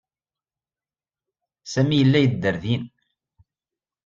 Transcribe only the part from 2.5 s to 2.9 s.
din.